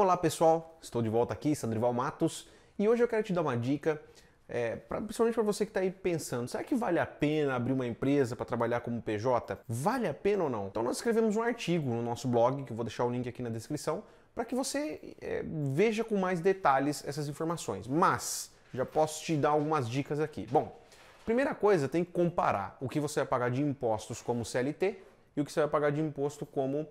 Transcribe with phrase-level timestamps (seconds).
[0.00, 2.48] Olá pessoal, estou de volta aqui, Sandrival Matos,
[2.78, 4.00] e hoje eu quero te dar uma dica,
[4.48, 7.72] é, pra, principalmente para você que está aí pensando, será que vale a pena abrir
[7.72, 9.58] uma empresa para trabalhar como PJ?
[9.68, 10.68] Vale a pena ou não?
[10.68, 13.42] Então nós escrevemos um artigo no nosso blog, que eu vou deixar o link aqui
[13.42, 14.04] na descrição,
[14.36, 17.88] para que você é, veja com mais detalhes essas informações.
[17.88, 20.46] Mas já posso te dar algumas dicas aqui.
[20.48, 20.78] Bom,
[21.24, 24.96] primeira coisa, tem que comparar o que você vai pagar de impostos como CLT
[25.36, 26.86] e o que você vai pagar de imposto como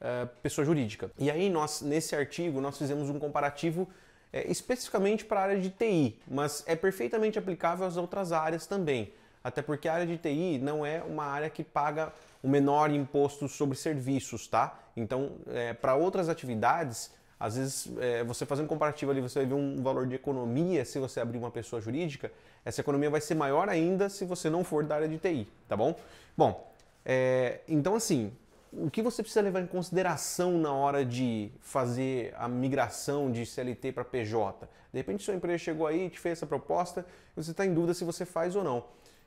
[0.00, 1.10] uh, pessoa jurídica.
[1.18, 3.88] E aí nós, nesse artigo, nós fizemos um comparativo
[4.32, 9.12] é, especificamente para a área de TI, mas é perfeitamente aplicável às outras áreas também.
[9.42, 12.12] Até porque a área de TI não é uma área que paga
[12.42, 14.78] o menor imposto sobre serviços, tá?
[14.96, 19.46] Então, é, para outras atividades, às vezes, é, você fazendo um comparativo ali, você vai
[19.46, 22.32] ver um valor de economia se você abrir uma pessoa jurídica.
[22.64, 25.76] Essa economia vai ser maior ainda se você não for da área de TI, tá
[25.76, 25.94] bom?
[26.36, 26.72] Bom,
[27.04, 28.32] é, então assim,
[28.78, 33.92] o que você precisa levar em consideração na hora de fazer a migração de CLT
[33.92, 34.68] para PJ?
[34.92, 38.04] De repente sua empresa chegou aí, te fez essa proposta, você está em dúvida se
[38.04, 38.84] você faz ou não.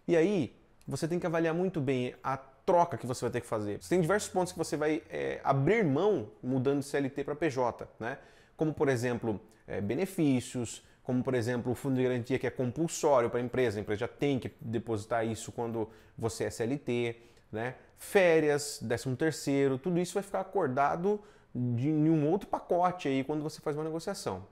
[0.08, 0.56] E aí,
[0.88, 3.82] você tem que avaliar muito bem a troca que você vai ter que fazer.
[3.82, 7.88] Você tem diversos pontos que você vai é, abrir mão mudando de CLT para PJ,
[8.00, 8.18] né?
[8.56, 13.30] Como, por exemplo, é, benefícios, como, por exemplo, o fundo de garantia que é compulsório
[13.30, 13.80] para a empresa.
[13.80, 17.16] A empresa já tem que depositar isso quando você é CLT
[17.52, 17.76] né?
[17.98, 21.22] Férias, 13 terceiro, tudo isso vai ficar acordado
[21.54, 24.46] de, em um outro pacote aí quando você faz uma negociação.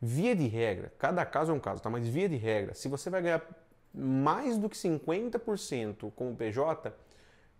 [0.00, 1.90] Via de regra, cada caso é um caso, tá?
[1.90, 3.42] Mas via de regra, se você vai ganhar
[3.92, 6.92] mais do que 50% como PJ,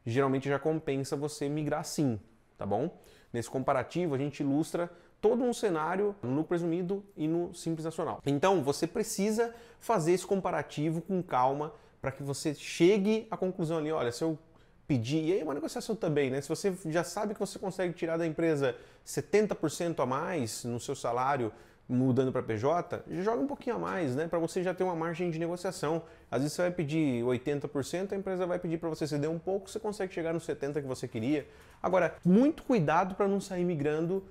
[0.05, 2.21] geralmente já compensa você migrar sim,
[2.57, 3.01] tá bom?
[3.33, 8.21] Nesse comparativo a gente ilustra todo um cenário no presumido e no simples nacional.
[8.27, 13.91] Então você precisa fazer esse comparativo com calma para que você chegue à conclusão ali,
[13.91, 14.39] olha, se eu
[14.87, 16.41] pedir, e aí é uma negociação também, né?
[16.41, 20.95] Se você já sabe que você consegue tirar da empresa 70% a mais no seu
[20.95, 21.53] salário
[21.89, 24.27] mudando para PJ, joga um pouquinho a mais, né?
[24.27, 26.03] Para você já ter uma margem de negociação.
[26.31, 29.71] Às vezes você vai pedir 80%, a empresa vai pedir para você ceder um pouco,
[29.71, 31.47] você consegue chegar no 70% que você queria.
[31.83, 34.25] Agora, muito cuidado para não sair migrando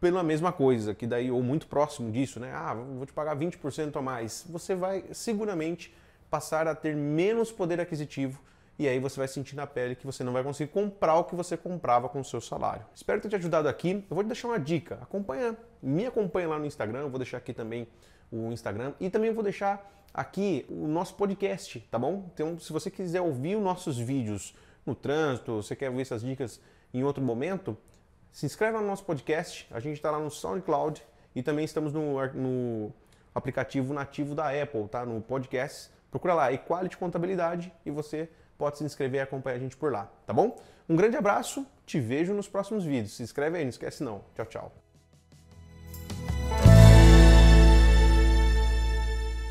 [0.00, 2.52] pela mesma coisa, que daí, ou muito próximo disso, né?
[2.52, 4.44] Ah, vou te pagar 20% a mais.
[4.48, 5.94] Você vai seguramente
[6.30, 8.40] passar a ter menos poder aquisitivo
[8.78, 11.34] e aí você vai sentir na pele que você não vai conseguir comprar o que
[11.34, 12.84] você comprava com o seu salário.
[12.94, 14.04] Espero ter te ajudado aqui.
[14.10, 14.98] Eu vou te deixar uma dica.
[15.02, 17.86] Acompanha, me acompanha lá no Instagram, eu vou deixar aqui também
[18.30, 22.30] o Instagram e também vou deixar aqui o nosso podcast, tá bom?
[22.32, 26.60] Então, se você quiser ouvir os nossos vídeos no trânsito, você quer ver essas dicas
[26.92, 27.76] em outro momento,
[28.30, 29.66] se inscreve no nosso podcast.
[29.70, 31.02] A gente está lá no SoundCloud
[31.34, 32.92] e também estamos no, no
[33.34, 35.04] aplicativo nativo da Apple, tá?
[35.04, 35.90] No podcast.
[36.10, 38.28] Procura lá, Equality Contabilidade e você
[38.62, 40.56] pode se inscrever e acompanhar a gente por lá, tá bom?
[40.88, 43.16] Um grande abraço, te vejo nos próximos vídeos.
[43.16, 44.22] Se inscreve aí, não esquece não.
[44.36, 44.72] Tchau, tchau.